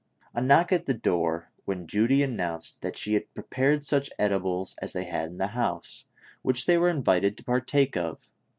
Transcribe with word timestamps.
A 0.33 0.41
knock 0.41 0.71
at 0.71 0.87
the 0.87 0.95
door, 0.95 1.51
when 1.65 1.85
Judy 1.85 2.23
announced 2.23 2.81
that 2.81 2.97
she 2.97 3.13
had 3.13 3.31
prepared 3.35 3.83
such 3.85 4.09
edibles 4.17 4.75
as 4.81 4.93
they 4.93 5.03
had 5.03 5.29
in 5.29 5.37
the 5.37 5.45
house, 5.49 6.05
which 6.41 6.65
they 6.65 6.79
were 6.79 6.89
invited 6.89 7.37
to 7.37 7.43
partake 7.43 7.95
of. 7.95 8.31